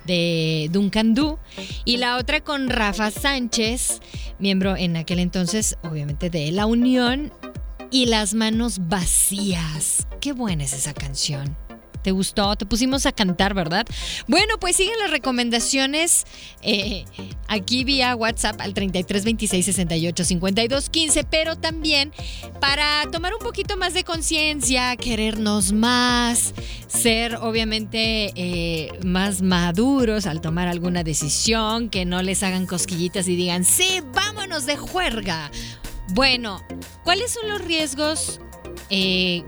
de 0.06 0.68
Duncan 0.70 1.14
Du 1.14 1.40
y 1.86 1.96
la 1.96 2.18
otra 2.18 2.42
con 2.42 2.68
Rafa 2.68 3.10
Sánchez, 3.10 4.02
miembro 4.38 4.76
en 4.76 4.98
aquel 4.98 5.20
entonces 5.20 5.78
obviamente 5.82 6.30
de 6.30 6.52
La 6.52 6.66
Unión 6.66 7.32
y 7.90 8.08
Las 8.08 8.34
Manos 8.34 8.80
Vacías. 8.90 10.08
Qué 10.20 10.34
buena 10.34 10.66
es 10.66 10.74
esa 10.74 10.94
canción. 10.94 11.56
¿Te 12.04 12.12
gustó? 12.12 12.56
Te 12.56 12.66
pusimos 12.66 13.06
a 13.06 13.12
cantar, 13.12 13.54
¿verdad? 13.54 13.86
Bueno, 14.28 14.58
pues 14.60 14.76
siguen 14.76 14.98
las 15.00 15.12
recomendaciones 15.12 16.26
eh, 16.62 17.06
aquí 17.48 17.84
vía 17.84 18.16
WhatsApp 18.16 18.62
al 18.62 18.74
33 18.74 19.26
26 19.26 19.66
68 19.66 20.24
52 20.24 20.90
15, 20.90 21.24
pero 21.26 21.58
también 21.58 22.12
para 22.62 23.06
tomar 23.12 23.34
un 23.34 23.40
poquito 23.40 23.78
más 23.78 23.94
de 23.94 24.04
conciencia, 24.04 24.96
querernos 24.96 25.72
más, 25.72 26.54
ser 26.88 27.36
obviamente 27.36 28.32
eh, 28.36 28.92
más 29.04 29.42
maduros 29.42 30.26
al 30.26 30.42
tomar 30.42 30.68
alguna 30.68 31.04
decisión, 31.04 31.90
que 31.90 32.06
no 32.06 32.22
les 32.22 32.44
hagan 32.44 32.66
cosquillitas 32.66 33.28
y 33.28 33.36
digan, 33.36 33.66
sí, 33.66 34.02
vámonos 34.14 34.66
de 34.66 34.78
juerga. 34.78 35.52
Bueno, 36.14 36.64
¿cuáles 37.04 37.32
son 37.32 37.50
los 37.50 37.62
riesgos? 37.62 38.40
Eh, 38.90 39.44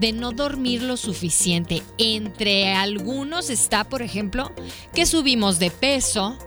de 0.00 0.12
no 0.12 0.32
dormir 0.32 0.82
lo 0.82 0.96
suficiente. 0.96 1.82
Entre 1.98 2.72
algunos 2.72 3.50
está, 3.50 3.84
por 3.84 4.02
ejemplo, 4.02 4.52
que 4.94 5.06
subimos 5.06 5.58
de 5.58 5.70
peso, 5.70 6.38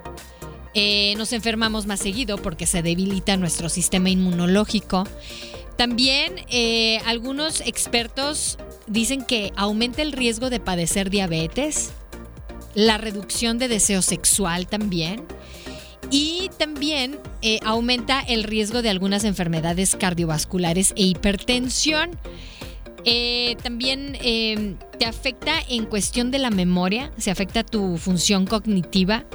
eh, 0.74 1.16
nos 1.18 1.34
enfermamos 1.34 1.88
más 1.88 2.00
seguido 2.00 2.38
porque 2.38 2.68
se 2.68 2.82
debilita 2.82 3.38
nuestro 3.38 3.70
sistema 3.70 4.10
inmunológico. 4.10 5.04
También 5.78 6.36
eh, 6.50 7.00
algunos 7.06 7.62
expertos 7.62 8.58
dicen 8.86 9.24
que 9.24 9.52
aumenta 9.56 10.02
el 10.02 10.12
riesgo 10.12 10.50
de 10.50 10.60
padecer 10.60 11.10
diabetes, 11.10 11.92
la 12.76 12.98
reducción 12.98 13.58
de 13.58 13.68
deseo 13.68 14.02
sexual 14.02 14.68
también. 14.68 15.24
Y 16.12 16.50
también 16.58 17.20
eh, 17.42 17.60
aumenta 17.64 18.20
el 18.22 18.44
riesgo 18.44 18.82
de 18.82 18.90
algunas 18.90 19.24
enfermedades 19.24 19.96
cardiovasculares 19.96 20.94
e 20.96 21.04
hipertensión. 21.04 22.12
Eh, 23.06 23.56
también 23.64 24.18
eh, 24.22 24.76
te 24.98 25.06
afecta 25.06 25.54
en 25.70 25.86
cuestión 25.86 26.32
de 26.32 26.40
la 26.40 26.50
memoria, 26.50 27.12
se 27.18 27.32
afecta 27.32 27.64
tu 27.64 27.98
función 27.98 28.46
cognitiva 28.46 29.26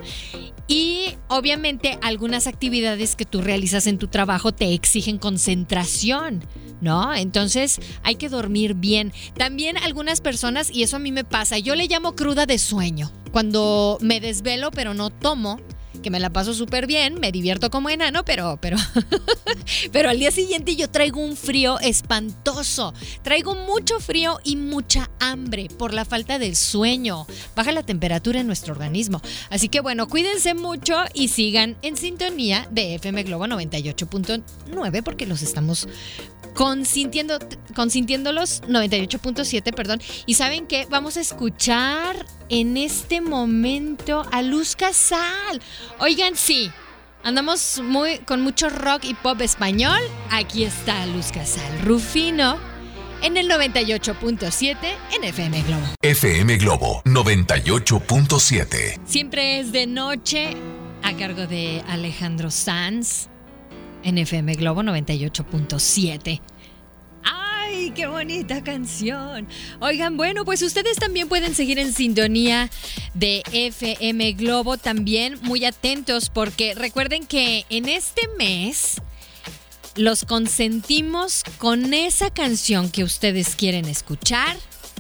y 0.67 1.17
obviamente 1.29 1.99
algunas 2.03 2.47
actividades 2.47 3.17
que 3.17 3.25
tú 3.25 3.43
realizas 3.43 3.87
en 3.87 3.99
tu 3.99 4.09
trabajo 4.09 4.53
te 4.53 4.73
exigen 4.73 5.19
concentración. 5.19 6.45
¿No? 6.81 7.15
Entonces 7.15 7.81
hay 8.03 8.17
que 8.17 8.29
dormir 8.29 8.75
bien. 8.75 9.13
También 9.39 9.79
algunas 9.79 10.21
personas, 10.21 10.71
y 10.71 10.83
eso 10.83 10.97
a 10.97 10.99
mí 10.99 11.13
me 11.13 11.25
pasa, 11.25 11.57
yo 11.57 11.77
le 11.77 11.87
llamo 11.87 12.15
cruda 12.15 12.45
de 12.45 12.59
sueño. 12.59 13.11
Cuando 13.33 13.97
me 14.03 14.21
desvelo 14.21 14.71
pero 14.71 14.93
no 14.93 15.09
tomo, 15.09 15.61
que 16.05 16.11
me 16.11 16.21
la 16.21 16.31
paso 16.31 16.53
súper 16.53 16.87
bien, 16.87 17.19
me 17.19 17.33
divierto 17.33 17.71
como 17.71 17.89
enano, 17.89 18.27
pero, 18.27 18.59
pero, 18.61 18.77
pero 19.93 20.11
al 20.11 20.19
día 20.19 20.31
siguiente 20.31 20.77
yo 20.77 20.91
traigo 20.91 21.19
un 21.19 21.35
frío 21.35 21.81
espantoso. 21.81 22.93
Traigo 23.23 23.55
mucho 23.55 23.99
frío 24.01 24.39
y 24.45 24.57
mucha 24.57 25.11
hambre 25.19 25.69
por 25.79 25.95
la 25.95 26.05
falta 26.05 26.39
del 26.39 26.57
sueño. 26.57 27.27
Baja 27.57 27.73
la 27.73 27.83
temperatura 27.83 28.41
en 28.41 28.47
nuestro 28.47 28.75
organismo. 28.75 29.23
Así 29.49 29.71
que 29.71 29.81
bueno, 29.81 30.07
cuídense 30.07 30.53
mucho 30.53 30.97
y 31.15 31.29
sigan 31.29 31.77
en 31.81 31.97
sintonía 31.97 32.69
de 32.71 32.97
FM 32.97 33.23
Globo 33.23 33.47
98.9 33.47 35.03
porque 35.03 35.27
los 35.27 35.41
estamos 35.41 35.89
consintiendo, 36.55 37.39
consintiéndolos 37.75 38.63
98.7, 38.65 39.75
perdón. 39.75 40.03
Y 40.27 40.35
saben 40.35 40.67
que 40.67 40.87
vamos 40.91 41.17
a 41.17 41.21
escuchar 41.21 42.27
en 42.49 42.77
este 42.77 43.21
momento 43.21 44.27
a 44.31 44.43
Luz 44.43 44.77
Casal. 44.77 45.61
Oigan, 45.99 46.37
sí, 46.37 46.71
Andamos 47.25 47.81
muy 47.83 48.19
con 48.19 48.43
mucho 48.43 48.69
rock 48.69 49.05
y 49.05 49.15
pop 49.15 49.41
español. 49.41 49.99
Aquí 50.31 50.63
está 50.63 51.07
Luz 51.07 51.33
Casal 51.33 51.81
Rufino 51.81 52.59
en 53.23 53.39
el 53.39 53.49
98.7 53.49 54.77
en 55.17 55.25
FM 55.25 55.63
Globo. 55.63 55.87
FM 56.03 56.59
Globo 56.59 57.03
98.7. 57.07 59.01
Siempre 59.07 59.59
es 59.59 59.73
de 59.73 59.87
noche 59.87 60.51
a 61.03 61.15
cargo 61.17 61.47
de 61.47 61.83
Alejandro 61.89 62.51
Sanz 62.51 63.29
en 64.03 64.19
FM 64.19 64.57
Globo 64.57 64.83
98.7 64.83 66.43
qué 67.91 68.07
bonita 68.07 68.63
canción! 68.63 69.47
Oigan, 69.81 70.17
bueno, 70.17 70.45
pues 70.45 70.63
ustedes 70.63 70.97
también 70.97 71.29
pueden 71.29 71.55
seguir 71.55 71.79
en 71.79 71.93
sintonía 71.93 72.71
de 73.15 73.43
FM 73.53 74.33
Globo, 74.33 74.77
también 74.77 75.39
muy 75.43 75.65
atentos, 75.65 76.31
porque 76.31 76.75
recuerden 76.75 77.27
que 77.27 77.67
en 77.69 77.89
este 77.89 78.29
mes 78.39 79.01
los 79.97 80.25
consentimos 80.25 81.45
con 81.59 81.95
esa 81.95 82.31
canción 82.31 82.91
que 82.91 83.05
ustedes 83.05 83.55
quieren 83.55 83.85
escuchar 83.87 84.57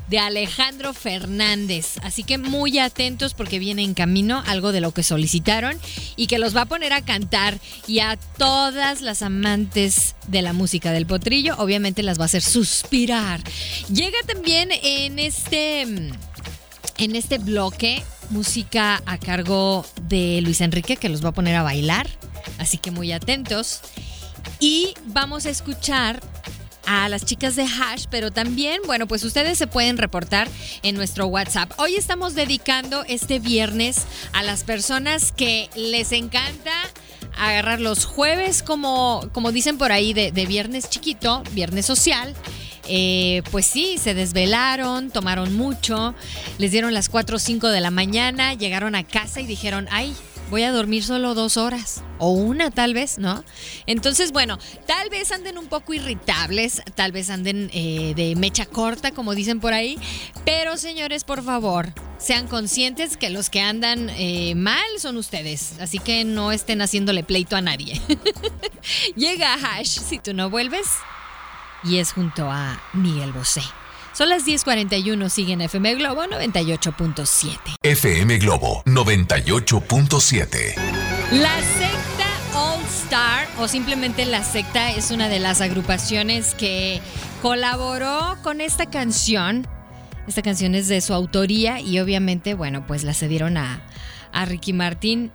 de 0.08 0.18
Alejandro 0.18 0.92
Fernández. 0.92 1.98
Así 2.02 2.24
que 2.24 2.38
muy 2.38 2.78
atentos 2.78 3.34
porque 3.34 3.58
viene 3.58 3.82
en 3.82 3.94
camino 3.94 4.42
algo 4.46 4.72
de 4.72 4.80
lo 4.80 4.92
que 4.92 5.02
solicitaron 5.02 5.78
y 6.16 6.26
que 6.26 6.38
los 6.38 6.56
va 6.56 6.62
a 6.62 6.66
poner 6.66 6.92
a 6.92 7.02
cantar 7.02 7.58
y 7.86 8.00
a 8.00 8.16
todas 8.38 9.00
las 9.00 9.22
amantes 9.22 10.14
de 10.26 10.42
la 10.42 10.52
música 10.52 10.92
del 10.92 11.06
potrillo, 11.06 11.54
obviamente 11.58 12.02
las 12.02 12.18
va 12.18 12.24
a 12.24 12.26
hacer 12.26 12.42
suspirar. 12.42 13.42
Llega 13.92 14.18
también 14.26 14.70
en 14.82 15.18
este 15.18 15.82
en 16.96 17.16
este 17.16 17.38
bloque 17.38 18.04
música 18.30 19.02
a 19.04 19.18
cargo 19.18 19.84
de 20.02 20.40
Luis 20.42 20.60
Enrique 20.60 20.96
que 20.96 21.08
los 21.08 21.24
va 21.24 21.30
a 21.30 21.32
poner 21.32 21.56
a 21.56 21.62
bailar, 21.62 22.08
así 22.58 22.78
que 22.78 22.90
muy 22.90 23.12
atentos. 23.12 23.80
Y 24.60 24.94
vamos 25.06 25.46
a 25.46 25.50
escuchar 25.50 26.20
a 26.86 27.08
las 27.08 27.24
chicas 27.24 27.56
de 27.56 27.64
Hash, 27.64 28.06
pero 28.10 28.30
también, 28.30 28.80
bueno, 28.86 29.06
pues 29.06 29.24
ustedes 29.24 29.58
se 29.58 29.66
pueden 29.66 29.98
reportar 29.98 30.48
en 30.82 30.96
nuestro 30.96 31.26
WhatsApp. 31.26 31.72
Hoy 31.78 31.94
estamos 31.96 32.34
dedicando 32.34 33.04
este 33.08 33.38
viernes 33.38 34.04
a 34.32 34.42
las 34.42 34.64
personas 34.64 35.32
que 35.32 35.70
les 35.76 36.12
encanta 36.12 36.72
agarrar 37.36 37.80
los 37.80 38.04
jueves 38.04 38.62
como, 38.62 39.28
como 39.32 39.52
dicen 39.52 39.78
por 39.78 39.92
ahí, 39.92 40.12
de, 40.12 40.30
viernes 40.46 40.88
chiquito, 40.88 41.42
viernes 41.52 41.86
social. 41.86 42.34
Eh, 42.86 43.42
pues 43.50 43.64
sí, 43.64 43.96
se 43.96 44.12
desvelaron, 44.12 45.10
tomaron 45.10 45.56
mucho, 45.56 46.14
les 46.58 46.70
dieron 46.70 46.92
las 46.92 47.08
4 47.08 47.36
o 47.36 47.38
5 47.38 47.68
de 47.68 47.80
la 47.80 47.90
mañana, 47.90 48.52
llegaron 48.52 48.94
a 48.94 49.04
casa 49.04 49.40
y 49.40 49.46
dijeron, 49.46 49.88
ay, 49.90 50.14
voy 50.54 50.62
a 50.62 50.70
dormir 50.70 51.02
solo 51.02 51.34
dos 51.34 51.56
horas 51.56 52.04
o 52.20 52.30
una 52.30 52.70
tal 52.70 52.94
vez, 52.94 53.18
¿no? 53.18 53.42
Entonces, 53.86 54.30
bueno, 54.30 54.56
tal 54.86 55.10
vez 55.10 55.32
anden 55.32 55.58
un 55.58 55.66
poco 55.66 55.94
irritables, 55.94 56.80
tal 56.94 57.10
vez 57.10 57.28
anden 57.28 57.70
eh, 57.72 58.12
de 58.14 58.36
mecha 58.36 58.64
corta, 58.64 59.10
como 59.10 59.34
dicen 59.34 59.58
por 59.58 59.72
ahí, 59.72 59.98
pero 60.44 60.76
señores, 60.76 61.24
por 61.24 61.42
favor, 61.42 61.92
sean 62.18 62.46
conscientes 62.46 63.16
que 63.16 63.30
los 63.30 63.50
que 63.50 63.62
andan 63.62 64.08
eh, 64.10 64.54
mal 64.54 64.84
son 64.98 65.16
ustedes, 65.16 65.74
así 65.80 65.98
que 65.98 66.22
no 66.22 66.52
estén 66.52 66.82
haciéndole 66.82 67.24
pleito 67.24 67.56
a 67.56 67.60
nadie. 67.60 68.00
Llega 69.16 69.54
Hash 69.54 69.98
si 69.98 70.20
tú 70.20 70.34
no 70.34 70.50
vuelves 70.50 70.86
y 71.82 71.96
es 71.98 72.12
junto 72.12 72.48
a 72.48 72.80
Miguel 72.92 73.32
Bosé. 73.32 73.62
Son 74.14 74.28
las 74.28 74.46
10:41, 74.46 75.28
siguen 75.28 75.60
FM 75.60 75.96
Globo 75.96 76.22
98.7. 76.26 77.58
FM 77.82 78.38
Globo 78.38 78.84
98.7. 78.86 80.76
La 81.32 81.60
secta 81.60 82.26
All 82.54 82.80
Star 82.84 83.48
o 83.58 83.66
simplemente 83.66 84.24
la 84.24 84.44
secta 84.44 84.92
es 84.92 85.10
una 85.10 85.28
de 85.28 85.40
las 85.40 85.60
agrupaciones 85.60 86.54
que 86.54 87.00
colaboró 87.42 88.36
con 88.44 88.60
esta 88.60 88.88
canción. 88.88 89.66
Esta 90.28 90.42
canción 90.42 90.76
es 90.76 90.86
de 90.86 91.00
su 91.00 91.12
autoría 91.12 91.80
y 91.80 91.98
obviamente, 91.98 92.54
bueno, 92.54 92.86
pues 92.86 93.02
la 93.02 93.14
cedieron 93.14 93.56
a, 93.56 93.82
a 94.30 94.44
Ricky 94.44 94.72
Martin 94.72 95.32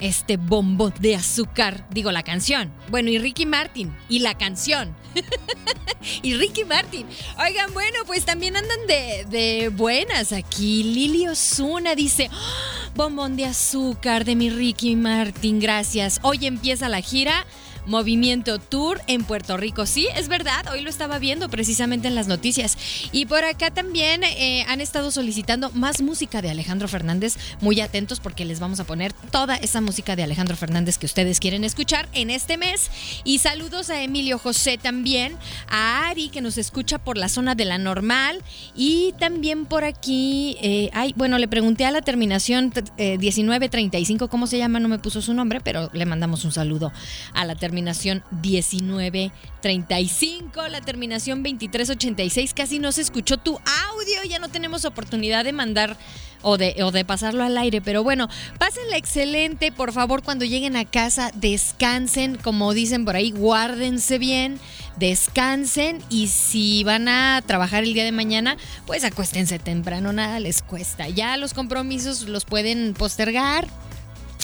este 0.00 0.36
bombo 0.36 0.90
de 0.90 1.16
azúcar. 1.16 1.86
Digo, 1.90 2.12
la 2.12 2.22
canción. 2.22 2.72
Bueno, 2.88 3.10
y 3.10 3.18
Ricky 3.18 3.46
Martin. 3.46 3.94
Y 4.08 4.20
la 4.20 4.36
canción. 4.36 4.94
y 6.22 6.34
Ricky 6.34 6.64
Martin. 6.64 7.06
Oigan, 7.38 7.72
bueno, 7.72 7.98
pues 8.06 8.24
también 8.24 8.56
andan 8.56 8.86
de, 8.86 9.70
buenas 9.74 10.32
aquí. 10.32 10.82
Lili 10.82 11.28
Osuna 11.28 11.94
dice, 11.94 12.30
¡Ah! 12.32 12.90
bombón 12.94 13.36
de 13.36 13.46
azúcar 13.46 14.24
de 14.24 14.36
mi 14.36 14.50
Ricky 14.50 14.96
Martin, 14.96 15.60
gracias. 15.60 16.18
Hoy 16.22 16.46
empieza 16.46 16.88
la 16.88 17.00
gira 17.00 17.46
Movimiento 17.86 18.58
Tour 18.58 19.00
en 19.06 19.24
Puerto 19.24 19.56
Rico. 19.56 19.86
Sí, 19.86 20.08
es 20.16 20.28
verdad, 20.28 20.66
hoy 20.72 20.80
lo 20.80 20.90
estaba 20.90 21.18
viendo 21.18 21.48
precisamente 21.48 22.08
en 22.08 22.14
las 22.14 22.26
noticias. 22.26 22.76
Y 23.12 23.26
por 23.26 23.44
acá 23.44 23.70
también 23.70 24.24
eh, 24.24 24.64
han 24.68 24.80
estado 24.80 25.10
solicitando 25.10 25.70
más 25.70 26.02
música 26.02 26.42
de 26.42 26.50
Alejandro 26.50 26.88
Fernández. 26.88 27.36
Muy 27.60 27.80
atentos 27.80 28.20
porque 28.20 28.44
les 28.44 28.60
vamos 28.60 28.80
a 28.80 28.84
poner 28.84 29.12
toda 29.30 29.56
esa 29.56 29.80
música 29.80 30.16
de 30.16 30.24
Alejandro 30.24 30.56
Fernández 30.56 30.98
que 30.98 31.06
ustedes 31.06 31.38
quieren 31.38 31.62
escuchar 31.62 32.08
en 32.12 32.30
este 32.30 32.56
mes. 32.56 32.90
Y 33.24 33.38
saludos 33.38 33.90
a 33.90 34.02
Emilio 34.02 34.38
José 34.38 34.78
también, 34.78 35.36
a 35.68 36.08
Ari 36.08 36.28
que 36.28 36.40
nos 36.40 36.58
escucha 36.58 36.98
por 36.98 37.16
la 37.16 37.28
zona 37.28 37.54
de 37.54 37.66
la 37.66 37.78
normal. 37.78 38.42
Y 38.74 39.14
también 39.18 39.64
por 39.64 39.84
aquí, 39.84 40.56
eh, 40.60 40.90
ay, 40.92 41.14
bueno, 41.16 41.38
le 41.38 41.46
pregunté 41.46 41.84
a 41.84 41.92
la 41.92 42.02
terminación 42.02 42.72
1935 42.98 44.24
eh, 44.24 44.28
cómo 44.28 44.46
se 44.46 44.58
llama, 44.58 44.80
no 44.80 44.88
me 44.88 44.98
puso 44.98 45.22
su 45.22 45.34
nombre, 45.34 45.60
pero 45.60 45.88
le 45.92 46.04
mandamos 46.04 46.44
un 46.44 46.52
saludo 46.52 46.92
a 47.32 47.44
la 47.44 47.54
terminación 47.54 47.75
terminación 47.76 48.24
1935, 48.30 50.68
la 50.68 50.80
terminación 50.80 51.42
2386. 51.42 52.54
Casi 52.54 52.78
no 52.78 52.90
se 52.90 53.02
escuchó 53.02 53.36
tu 53.36 53.60
audio, 53.90 54.24
ya 54.26 54.38
no 54.38 54.48
tenemos 54.48 54.86
oportunidad 54.86 55.44
de 55.44 55.52
mandar 55.52 55.98
o 56.40 56.56
de, 56.56 56.74
o 56.82 56.90
de 56.90 57.04
pasarlo 57.04 57.44
al 57.44 57.58
aire. 57.58 57.82
Pero 57.82 58.02
bueno, 58.02 58.30
pásenla 58.58 58.96
excelente. 58.96 59.72
Por 59.72 59.92
favor, 59.92 60.22
cuando 60.22 60.46
lleguen 60.46 60.74
a 60.76 60.86
casa, 60.86 61.32
descansen. 61.34 62.36
Como 62.36 62.72
dicen 62.72 63.04
por 63.04 63.14
ahí, 63.14 63.30
guárdense 63.30 64.16
bien, 64.16 64.58
descansen. 64.96 66.02
Y 66.08 66.28
si 66.28 66.82
van 66.82 67.08
a 67.08 67.42
trabajar 67.46 67.84
el 67.84 67.92
día 67.92 68.04
de 68.04 68.12
mañana, 68.12 68.56
pues 68.86 69.04
acuéstense 69.04 69.58
temprano, 69.58 70.14
nada 70.14 70.40
les 70.40 70.62
cuesta. 70.62 71.10
Ya 71.10 71.36
los 71.36 71.52
compromisos 71.52 72.22
los 72.22 72.46
pueden 72.46 72.94
postergar 72.94 73.68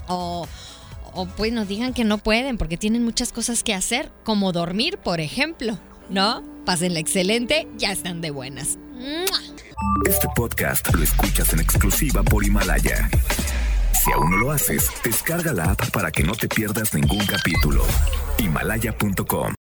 o 0.07 0.47
o 1.15 1.27
pues 1.27 1.53
nos 1.53 1.69
digan 1.69 1.95
que 1.95 2.05
no 2.05 2.19
pueden 2.19 2.59
porque 2.59 2.77
tienen 2.77 3.05
muchas 3.05 3.33
cosas 3.33 3.63
que 3.63 3.75
hacer, 3.75 4.11
como 4.25 4.53
dormir, 4.53 4.99
por 4.99 5.21
ejemplo, 5.21 5.79
¿no? 6.09 6.43
Pásenla 6.65 7.01
excelente, 7.01 7.69
ya 7.77 7.93
están 7.93 8.21
de 8.21 8.31
buenas. 8.31 8.79
Este 10.09 10.29
podcast 10.35 10.95
lo 10.95 11.03
escuchas 11.03 11.53
en 11.53 11.61
exclusiva 11.61 12.23
por 12.23 12.45
Himalaya. 12.45 13.11
Si 13.93 14.13
aún 14.13 14.31
no 14.31 14.37
lo 14.37 14.53
haces, 14.53 14.89
descarga 15.05 15.53
la 15.53 15.73
app 15.73 15.91
para 15.91 16.11
que 16.11 16.23
no 16.23 16.35
te 16.35 16.49
pierdas 16.49 16.95
ningún 16.95 17.25
capítulo. 17.27 17.85
Himalaya.com 18.39 19.51